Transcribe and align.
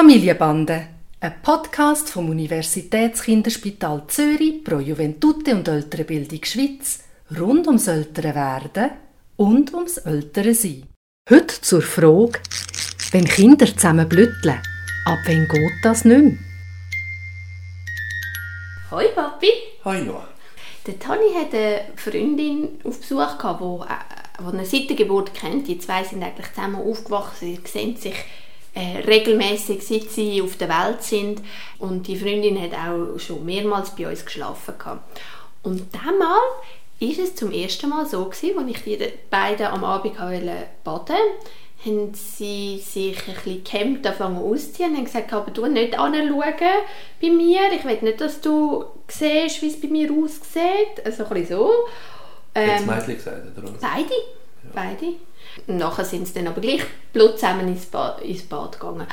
Familienbande, 0.00 0.86
ein 1.18 1.42
Podcast 1.42 2.08
vom 2.10 2.30
Universitätskinderspital 2.30 4.04
Zürich 4.06 4.62
pro 4.62 4.78
Juventute 4.78 5.56
und 5.56 5.66
ältere 5.66 6.04
Bildung 6.04 6.44
Schweiz 6.44 7.00
rund 7.36 7.66
ums 7.66 7.88
ältere 7.88 8.32
Werden 8.32 8.90
und 9.36 9.74
ums 9.74 9.96
ältere 9.96 10.54
Sein. 10.54 10.84
Heute 11.28 11.60
zur 11.62 11.82
Frage, 11.82 12.38
wenn 13.10 13.24
Kinder 13.24 13.66
zusammen 13.66 14.08
blütteln, 14.08 14.62
ab 15.04 15.18
wann 15.26 15.48
geht 15.48 15.72
das 15.82 16.04
nicht 16.04 16.22
mehr? 16.22 16.38
Hoi 18.92 19.08
Papi! 19.16 19.50
Hoi 19.84 20.02
Noah. 20.02 20.28
Der 20.86 20.96
Tani 21.00 21.34
hat 21.34 21.52
eine 21.52 21.80
Freundin 21.96 22.78
auf 22.84 23.00
Besuch 23.00 23.36
gehabt, 23.36 23.62
die, 23.62 24.44
die 24.44 24.46
eine 24.46 24.64
Seitengeburt 24.64 25.34
kennt. 25.34 25.66
Die 25.66 25.80
zwei 25.80 26.04
sind 26.04 26.22
eigentlich 26.22 26.52
zusammen 26.54 26.88
aufgewachsen. 26.88 27.58
Sie 27.64 27.68
sehen 27.68 27.96
sich 27.96 28.14
äh, 28.78 28.98
regelmäßig, 29.06 29.84
seit 29.84 30.10
sie 30.10 30.40
auf 30.40 30.56
der 30.56 30.68
Welt 30.68 31.02
sind. 31.02 31.42
Und 31.78 32.06
die 32.06 32.16
Freundin 32.16 32.60
hat 32.60 32.72
auch 32.74 33.18
schon 33.18 33.44
mehrmals 33.44 33.90
bei 33.90 34.08
uns 34.08 34.24
geschlafen. 34.24 34.74
Gehabt. 34.78 35.20
Und 35.64 35.92
damals 35.92 36.38
ist 37.00 37.18
es 37.18 37.34
zum 37.34 37.50
ersten 37.50 37.88
Mal 37.88 38.06
so 38.06 38.24
gewesen, 38.24 38.58
als 38.58 38.70
ich 38.70 38.82
die 38.82 39.12
beiden 39.30 39.66
am 39.66 39.84
Abend 39.84 40.16
baden 40.16 40.50
wollte, 40.84 41.14
haben 41.84 42.12
sie 42.14 42.78
sich 42.78 43.16
ein 43.28 43.34
bisschen 43.34 43.64
gehemmt 43.64 44.06
angefangen 44.06 44.38
auszuziehen 44.38 44.90
und 44.90 44.96
haben 44.96 45.04
gesagt, 45.04 45.32
aber 45.32 45.50
du 45.50 45.66
nicht 45.66 45.98
anschauen 45.98 46.54
bei 47.20 47.30
mir, 47.30 47.60
ich 47.72 47.84
will 47.84 47.98
nicht, 48.02 48.20
dass 48.20 48.40
du 48.40 48.84
siehst, 49.06 49.62
wie 49.62 49.68
es 49.68 49.80
bei 49.80 49.88
mir 49.88 50.10
aussieht, 50.12 51.04
also 51.04 51.24
ein 51.24 51.30
bisschen 51.30 51.56
so. 51.56 51.70
Ähm, 52.54 52.70
Hat 52.70 52.78
das 52.80 52.86
Mädchen 52.86 53.14
gesagt, 53.14 53.58
oder 53.58 53.72
was? 53.72 53.80
Beide. 53.80 54.14
Beide. 54.74 55.14
Nachher 55.66 56.04
sind 56.04 56.26
sie 56.26 56.34
dann 56.34 56.48
aber 56.48 56.60
gleich 56.60 56.82
blut 57.12 57.38
zusammen 57.38 57.68
ins 57.68 57.86
Bad, 57.86 58.20
ins 58.22 58.42
Bad 58.42 58.78
gegangen. 58.78 59.06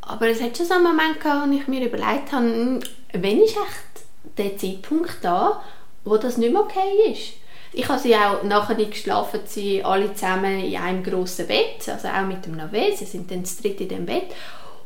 Aber 0.00 0.28
es 0.28 0.40
hat 0.40 0.56
schon 0.56 0.66
so 0.66 0.74
einen 0.74 0.84
Moment 0.84 1.20
gehabt, 1.20 1.48
wo 1.48 1.54
ich 1.54 1.68
mir 1.68 1.86
überlegt 1.86 2.32
habe, 2.32 2.44
hm, 2.44 2.80
wenn 3.12 3.40
ist 3.42 3.56
echt 3.56 4.06
der 4.38 4.56
Zeitpunkt 4.56 5.18
da, 5.22 5.62
wo 6.04 6.16
das 6.16 6.36
nicht 6.36 6.52
mehr 6.52 6.62
okay 6.62 7.12
ist. 7.12 7.34
Ich 7.72 7.88
habe 7.88 8.00
sie 8.00 8.16
auch 8.16 8.42
nachher 8.42 8.74
nicht 8.74 8.92
geschlafen, 8.92 9.40
sie 9.44 9.84
alle 9.84 10.12
zusammen 10.14 10.58
in 10.58 10.76
einem 10.76 11.04
grossen 11.04 11.46
Bett, 11.46 11.88
also 11.88 12.08
auch 12.08 12.26
mit 12.26 12.44
dem 12.44 12.56
Nave, 12.56 12.92
sie 12.96 13.04
sind 13.04 13.30
dann 13.30 13.44
zu 13.44 13.62
dritt 13.62 13.80
in 13.80 13.88
dem 13.88 14.06
Bett. 14.06 14.34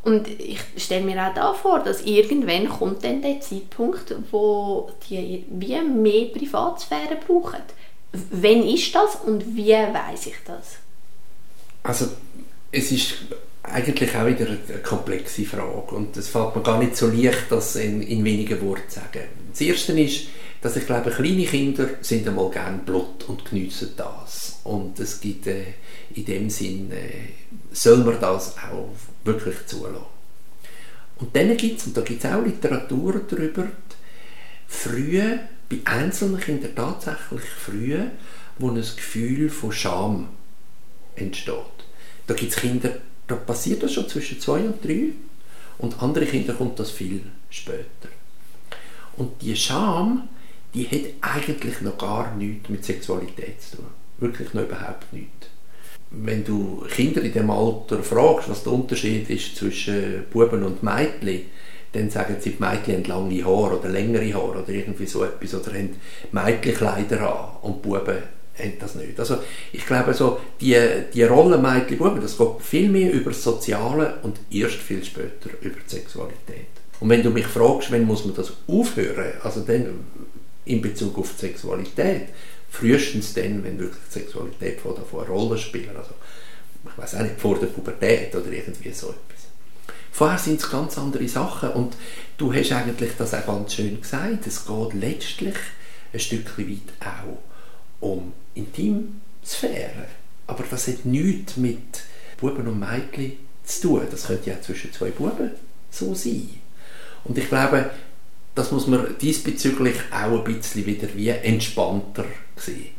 Und 0.03 0.29
ich 0.29 0.61
stelle 0.77 1.05
mir 1.05 1.27
auch 1.27 1.33
da 1.33 1.55
vor, 1.55 1.79
dass 1.79 2.03
irgendwann 2.03 2.69
kommt 2.69 3.03
dann 3.05 3.23
der 3.23 3.41
Zeitpunkt, 3.41 4.15
wo 4.31 4.91
die 5.09 5.47
wie 5.49 5.81
mehr 5.81 6.27
Privatsphäre 6.27 7.17
brauchen. 7.27 7.63
Wann 8.31 8.63
ist 8.63 8.95
das 8.95 9.17
und 9.27 9.57
wie 9.57 9.73
weiß 9.73 10.27
ich 10.27 10.37
das? 10.45 10.77
Also 11.83 12.07
es 12.71 12.93
ist 12.93 13.15
eigentlich 13.63 14.15
auch 14.17 14.27
wieder 14.27 14.47
eine 14.47 14.79
komplexe 14.83 15.45
Frage 15.45 15.95
und 15.95 16.17
es 16.17 16.29
fällt 16.29 16.55
mir 16.55 16.63
gar 16.63 16.79
nicht 16.79 16.97
so 16.97 17.09
leicht, 17.09 17.51
das 17.51 17.77
in, 17.77 18.03
in 18.03 18.25
wenigen 18.25 18.61
Worten 18.63 18.89
zu 18.89 19.01
sagen. 19.01 19.25
Das 19.51 19.61
Erste 19.61 19.99
ist, 20.01 20.27
dass 20.61 20.77
ich 20.77 20.87
glaube, 20.87 21.11
kleine 21.11 21.45
Kinder 21.45 21.89
sind 22.01 22.27
einmal 22.27 22.51
gern 22.51 22.85
Blut 22.85 23.25
und 23.29 23.45
geniessen 23.45 23.93
das. 23.97 24.61
Und 24.65 24.99
es 24.99 25.21
gibt 25.21 25.47
äh, 25.47 25.75
in 26.15 26.25
dem 26.25 26.51
Sinn, 26.51 26.91
äh, 26.91 27.29
soll 27.73 27.99
man 27.99 28.19
das 28.21 28.55
auch 28.57 28.89
wirklich 29.25 29.67
zulassen. 29.67 30.07
Und 31.17 31.37
dann 31.37 31.57
gibt 31.57 31.81
es, 31.81 31.87
und 31.87 31.97
da 31.97 32.01
gibt 32.01 32.25
es 32.25 32.31
auch 32.31 32.43
Literatur 32.43 33.21
darüber, 33.29 33.67
frühe, 34.67 35.41
bei 35.83 35.91
einzelnen 35.91 36.41
Kindern 36.41 36.75
tatsächlich 36.75 37.43
frühe, 37.43 38.11
wo 38.59 38.71
ein 38.71 38.77
Gefühl 38.77 39.49
von 39.51 39.73
Scham 39.73 40.29
entsteht. 41.17 41.55
Da 42.27 42.35
gibt 42.35 42.53
es 42.53 42.59
Kinder, 42.59 42.91
da 43.27 43.35
passiert 43.35 43.83
das 43.83 43.93
schon 43.93 44.09
zwischen 44.09 44.41
zwei 44.41 44.61
und 44.61 44.85
drei 44.85 45.11
und 45.79 46.03
andere 46.03 46.27
Kinder 46.27 46.55
kommt 46.55 46.79
das 46.79 46.91
viel 46.91 47.23
später. 47.51 48.09
Und 49.17 49.43
die 49.43 49.57
Scham, 49.57 50.29
die 50.73 50.87
hat 50.87 51.35
eigentlich 51.35 51.81
noch 51.81 51.99
gar 51.99 52.35
nichts 52.35 52.69
mit 52.69 52.85
Sexualität 52.85 53.61
zu 53.61 53.77
tun. 53.77 53.87
Wirklich 54.19 54.55
noch 54.55 54.63
überhaupt 54.63 55.13
nichts. 55.13 55.49
Wenn 56.11 56.45
du 56.45 56.85
Kinder 56.91 57.23
in 57.23 57.33
dem 57.33 57.51
Alter 57.51 58.03
fragst, 58.03 58.49
was 58.49 58.63
der 58.63 58.73
Unterschied 58.73 59.29
ist 59.31 59.57
zwischen 59.57 60.25
Buben 60.31 60.63
und 60.63 60.83
Mädchen, 60.83 61.43
dann 61.95 62.11
sagen 62.11 62.37
sie, 62.41 62.51
die 62.51 62.63
Mädchen 62.63 62.97
haben 62.97 63.05
lange 63.05 63.45
Haare 63.45 63.79
oder 63.79 63.89
längere 63.89 64.35
Haare 64.35 64.63
oder 64.63 64.69
irgendwie 64.69 65.07
so 65.07 65.25
etwas 65.25 65.55
oder 65.55 65.73
haben 65.77 65.97
Mädchen 66.33 66.75
Kleider 66.75 67.21
an 67.21 67.57
und 67.63 67.83
Buben 67.83 68.19
haben 68.57 68.73
das 68.79 68.95
nicht. 68.95 69.19
Also 69.19 69.39
ich 69.73 69.85
glaube, 69.87 70.15
so 70.15 70.41
die, 70.61 70.77
die 71.13 71.25
Rolle 71.25 71.59
Mädchen-Buben, 71.59 72.21
das 72.21 72.39
geht 72.39 72.61
viel 72.61 72.89
mehr 72.89 73.13
über 73.13 73.31
das 73.31 73.43
Soziale 73.43 74.19
und 74.23 74.39
erst 74.51 74.77
viel 74.77 75.05
später 75.05 75.51
über 75.61 75.77
die 75.77 75.95
Sexualität. 75.95 76.67
Und 77.01 77.09
wenn 77.09 77.23
du 77.23 77.31
mich 77.31 77.47
fragst, 77.47 77.91
wann 77.91 78.05
muss 78.05 78.25
man 78.25 78.35
das 78.35 78.53
aufhören, 78.69 79.33
also 79.43 79.61
dann 79.61 79.87
in 80.65 80.81
Bezug 80.81 81.19
auf 81.19 81.33
die 81.35 81.47
Sexualität. 81.47 82.29
Frühestens 82.71 83.35
dann, 83.35 83.63
wenn 83.65 83.79
wirklich 83.79 84.03
die 84.09 84.21
Sexualität 84.21 84.81
von 84.81 84.95
davon 84.95 85.21
eine 85.21 85.29
Rolle 85.29 85.59
spielt. 85.59 85.95
Also, 85.97 86.11
ich 86.85 86.99
weiß 86.99 87.15
auch 87.17 87.23
nicht, 87.23 87.41
vor 87.41 87.59
der 87.59 87.67
Pubertät 87.69 88.35
oder 88.35 88.51
irgendwie 88.51 88.91
so 88.91 89.09
etwas. 89.09 89.47
Vorher 90.15 90.39
sind 90.39 90.61
es 90.61 90.71
ganz 90.71 90.97
andere 90.97 91.27
Sachen 91.27 91.71
und 91.71 91.97
du 92.39 92.55
hast 92.55 92.71
eigentlich 92.71 93.11
das 93.19 93.35
auch 93.35 93.47
ganz 93.47 93.75
schön 93.75 94.01
gesagt. 94.01 94.47
Es 94.47 94.65
geht 94.65 94.95
letztlich 94.95 95.57
ein 96.13 96.21
Stückchen 96.21 96.71
weit 96.71 97.09
auch 97.09 97.39
um 97.99 98.33
Intimsphäre. 98.55 100.07
Aber 100.47 100.63
das 100.71 100.87
hat 100.87 101.05
nichts 101.05 101.57
mit 101.57 102.05
Buben 102.37 102.69
und 102.69 102.79
Mädchen 102.79 103.33
zu 103.65 103.89
tun. 103.89 104.03
Das 104.09 104.29
könnte 104.29 104.51
ja 104.51 104.61
zwischen 104.61 104.93
zwei 104.93 105.11
Buben 105.11 105.51
so 105.91 106.15
sein. 106.15 106.49
Und 107.25 107.37
ich 107.37 107.49
glaube, 107.49 107.91
das 108.55 108.71
muss 108.71 108.87
man 108.87 109.19
diesbezüglich 109.21 109.97
auch 110.13 110.39
ein 110.39 110.45
bisschen 110.45 110.87
wieder 110.87 111.09
wie 111.17 111.31
entspannter 111.31 112.27
sehen. 112.55 112.91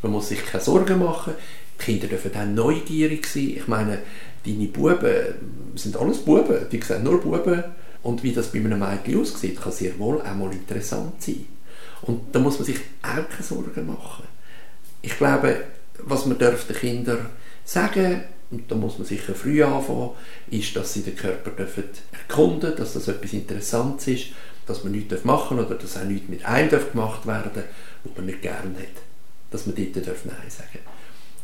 Man 0.00 0.12
muss 0.12 0.30
sich 0.30 0.42
keine 0.46 0.64
Sorgen 0.64 1.00
machen. 1.00 1.34
Die 1.78 1.84
Kinder 1.84 2.06
dürfen 2.06 2.34
auch 2.34 2.46
neugierig 2.46 3.26
sein. 3.26 3.52
Ich 3.54 3.68
meine, 3.68 3.98
deine 4.44 4.66
Buben 4.66 5.34
sind 5.74 5.96
alles 5.96 6.18
Buben, 6.18 6.66
die 6.70 6.80
sehen 6.80 7.04
nur 7.04 7.20
Buben. 7.20 7.64
Und 8.02 8.22
wie 8.22 8.32
das 8.32 8.48
bei 8.48 8.58
einem 8.58 8.78
Mädchen 8.78 9.20
aussieht, 9.20 9.60
kann 9.60 9.72
sehr 9.72 9.98
wohl 9.98 10.20
auch 10.20 10.34
mal 10.34 10.52
interessant 10.52 11.22
sein. 11.22 11.46
Und 12.02 12.34
da 12.34 12.38
muss 12.38 12.58
man 12.58 12.66
sich 12.66 12.76
auch 13.02 13.28
keine 13.28 13.42
Sorgen 13.42 13.86
machen. 13.86 14.24
Ich 15.00 15.16
glaube, 15.16 15.56
was 15.98 16.26
man 16.26 16.38
den 16.38 16.54
Kindern 16.78 17.26
sagen 17.64 18.24
und 18.50 18.70
da 18.70 18.74
muss 18.74 18.98
man 18.98 19.06
sicher 19.06 19.34
früh 19.34 19.62
anfangen, 19.62 20.10
ist, 20.50 20.76
dass 20.76 20.92
sie 20.92 21.02
den 21.02 21.16
Körper 21.16 21.50
dürfen 21.50 21.84
erkunden 22.12 22.74
dass 22.76 22.92
das 22.92 23.08
etwas 23.08 23.32
Interessantes 23.32 24.06
ist 24.08 24.26
dass 24.66 24.84
man 24.84 24.92
nichts 24.92 25.24
machen 25.24 25.56
darf 25.56 25.66
oder 25.66 25.78
dass 25.78 25.96
auch 25.96 26.04
nichts 26.04 26.28
mit 26.28 26.44
einem 26.44 26.70
darf 26.70 26.92
gemacht 26.92 27.26
werden 27.26 27.50
darf, 27.54 27.64
was 28.04 28.16
man 28.16 28.26
nicht 28.26 28.42
gerne 28.42 28.78
hat. 28.78 29.02
Dass 29.50 29.66
man 29.66 29.76
dort 29.76 30.06
darf 30.06 30.24
Nein 30.24 30.48
sagen 30.48 30.78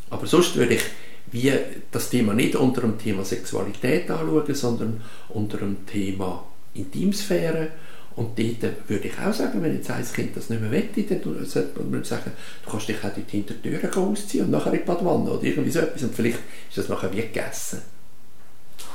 Aber 0.09 0.25
sonst 0.25 0.55
würde 0.55 0.75
ich 0.75 0.83
wie 1.31 1.53
das 1.91 2.09
Thema 2.09 2.33
nicht 2.33 2.55
unter 2.55 2.81
dem 2.81 2.97
Thema 2.97 3.23
Sexualität 3.23 4.09
anschauen, 4.09 4.55
sondern 4.55 5.01
unter 5.29 5.57
dem 5.57 5.85
Thema 5.85 6.43
Intimsphäre. 6.73 7.69
Und 8.15 8.37
dort 8.37 8.89
würde 8.89 9.07
ich 9.07 9.17
auch 9.19 9.33
sagen, 9.33 9.63
wenn 9.63 9.75
jetzt 9.75 9.89
ein 9.89 10.05
Kind 10.13 10.35
das 10.35 10.49
nicht 10.49 10.61
mehr 10.61 10.71
wette, 10.71 11.03
dann 11.03 11.45
sollte 11.45 11.81
man 11.81 12.03
sagen, 12.03 12.31
du 12.65 12.71
kannst 12.71 12.89
dich 12.89 12.97
auch 12.97 13.03
dort 13.15 13.29
hinter 13.29 13.53
die 13.53 13.69
Türen 13.69 13.93
ausziehen 13.93 14.45
und 14.45 14.51
nachher 14.51 14.73
in 14.73 14.79
die 14.79 14.85
Badwanne 14.85 15.31
oder 15.31 15.43
irgendwie 15.43 15.71
so 15.71 15.79
etwas. 15.79 16.03
Und 16.03 16.13
vielleicht 16.13 16.39
ist 16.69 16.77
das 16.77 16.89
nachher 16.89 17.11
wie 17.13 17.21
gegessen. 17.21 17.81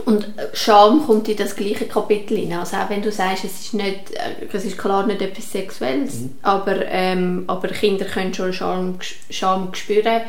Und 0.04 0.24
äh, 0.36 0.48
Scham 0.52 1.06
kommt 1.06 1.28
in 1.28 1.36
das 1.36 1.56
gleiche 1.56 1.86
Kapitel 1.86 2.36
hinein. 2.36 2.60
Also 2.60 2.76
auch 2.76 2.90
wenn 2.90 3.02
du 3.02 3.10
sagst, 3.10 3.44
es 3.44 3.60
ist, 3.60 3.74
nicht, 3.74 4.12
äh, 4.12 4.46
es 4.52 4.64
ist 4.64 4.76
klar 4.76 5.06
nicht 5.06 5.22
etwas 5.22 5.50
Sexuelles, 5.50 6.20
mhm. 6.20 6.34
aber, 6.42 6.84
ähm, 6.86 7.44
aber 7.46 7.68
Kinder 7.68 8.04
können 8.04 8.34
schon 8.34 8.52
Scham, 8.52 8.98
Scham 9.30 9.74
spüren. 9.74 10.22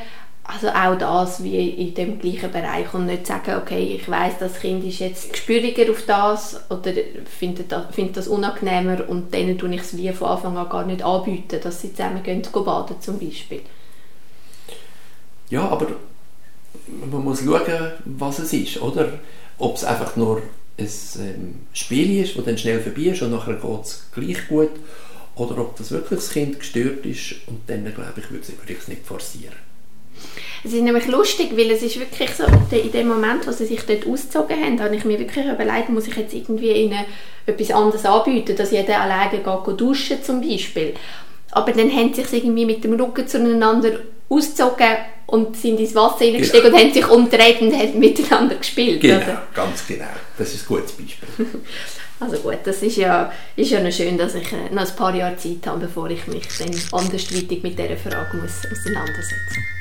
Also 0.49 0.69
auch 0.69 0.97
das 0.97 1.43
wie 1.43 1.69
in 1.69 1.93
dem 1.93 2.19
gleichen 2.19 2.51
Bereich 2.51 2.93
und 2.93 3.05
nicht 3.05 3.27
sagen, 3.27 3.55
okay, 3.61 3.99
ich 3.99 4.09
weiß, 4.09 4.35
das 4.39 4.59
Kind 4.59 4.85
ist 4.85 4.99
jetzt 4.99 5.33
gespüriger 5.33 5.91
auf 5.91 6.05
das 6.05 6.61
oder 6.69 6.93
findet 7.25 7.71
das, 7.71 7.93
findet 7.93 8.15
das 8.15 8.29
unangenehmer 8.29 9.09
und 9.09 9.33
denen 9.33 9.57
tue 9.57 9.75
ich 9.75 9.81
es 9.81 9.97
wie 9.97 10.09
von 10.13 10.29
Anfang 10.29 10.57
an 10.57 10.69
gar 10.69 10.85
nicht 10.85 11.03
anbieten, 11.03 11.59
dass 11.61 11.81
sie 11.81 11.93
zusammen 11.93 12.23
gehen, 12.23 12.41
baden 12.41 12.95
zum 13.01 13.19
Beispiel. 13.19 13.61
Ja, 15.49 15.67
aber 15.67 15.87
man 17.11 17.23
muss 17.25 17.43
schauen, 17.43 17.91
was 18.05 18.39
es 18.39 18.53
ist, 18.53 18.81
oder? 18.81 19.19
ob 19.57 19.75
es 19.75 19.83
einfach 19.83 20.15
nur 20.15 20.41
ein 20.77 20.89
ähm, 21.19 21.55
Spiel 21.73 22.23
ist, 22.23 22.37
das 22.37 22.45
dann 22.45 22.57
schnell 22.57 22.79
vorbei 22.79 23.01
ist 23.01 23.21
und 23.21 23.31
nachher 23.31 23.55
geht 23.55 23.83
es 23.83 24.05
gleich 24.13 24.47
gut, 24.47 24.71
oder 25.35 25.57
ob 25.59 25.75
das 25.77 25.91
wirklich 25.91 26.19
das 26.19 26.29
Kind 26.29 26.59
gestört 26.59 27.05
ist 27.05 27.35
und 27.47 27.61
dann, 27.67 27.83
glaube 27.83 28.13
ich, 28.17 28.31
würde 28.31 28.45
ich 28.67 28.77
es 28.77 28.87
nicht 28.87 29.05
forcieren. 29.05 29.66
Es 30.63 30.73
ist 30.73 30.81
nämlich 30.81 31.07
lustig, 31.07 31.49
weil 31.55 31.71
es 31.71 31.81
ist 31.81 31.99
wirklich 31.99 32.29
so, 32.31 32.43
in 32.75 32.91
dem 32.91 33.07
Moment, 33.07 33.47
wo 33.47 33.51
sie 33.51 33.65
sich 33.65 33.81
dort 33.81 34.07
ausgezogen 34.07 34.63
haben, 34.63 34.81
habe 34.81 34.95
ich 34.95 35.05
mir 35.05 35.19
wirklich 35.19 35.45
überlegt, 35.45 35.89
muss 35.89 36.07
ich 36.07 36.15
jetzt 36.15 36.33
irgendwie 36.33 36.71
ihnen 36.71 37.05
etwas 37.45 37.71
anderes 37.71 38.05
anbieten, 38.05 38.55
dass 38.55 38.71
jeder 38.71 39.01
alleine 39.01 39.39
geht 39.39 39.79
duschen 39.81 40.21
zum 40.23 40.41
Beispiel. 40.41 40.93
Aber 41.51 41.71
dann 41.71 41.91
haben 41.91 42.13
sie 42.13 42.23
sich 42.23 42.43
irgendwie 42.43 42.65
mit 42.65 42.83
dem 42.83 42.99
Rücken 42.99 43.27
zueinander 43.27 43.99
ausgezogen 44.29 44.97
und 45.27 45.55
sind 45.55 45.79
ins 45.79 45.95
Wasser 45.95 46.25
reingestiegen 46.25 46.63
genau. 46.63 46.75
und 46.75 46.83
haben 46.83 46.93
sich 46.93 47.07
umgedreht 47.07 47.61
und 47.61 47.73
haben 47.73 47.99
miteinander 47.99 48.55
gespielt. 48.55 49.01
Genau, 49.01 49.17
oder? 49.17 49.43
ganz 49.53 49.85
genau. 49.87 50.05
Das 50.37 50.53
ist 50.53 50.63
ein 50.63 50.67
gutes 50.67 50.91
Beispiel. 50.93 51.45
Also 52.19 52.37
gut, 52.37 52.57
das 52.63 52.81
ist 52.81 52.97
ja, 52.97 53.31
ist 53.55 53.69
ja 53.69 53.79
noch 53.79 53.91
schön, 53.91 54.17
dass 54.17 54.33
ich 54.33 54.51
äh, 54.51 54.73
noch 54.73 54.89
ein 54.89 54.95
paar 54.95 55.13
Jahre 55.13 55.37
Zeit 55.37 55.67
habe, 55.67 55.81
bevor 55.81 56.09
ich 56.09 56.25
mich 56.25 56.47
dann 56.57 56.71
andersweitig 56.91 57.61
mit 57.61 57.77
dieser 57.77 57.95
Frage 57.95 58.37
muss 58.37 58.65
auseinandersetzen 58.71 59.35
muss. 59.55 59.76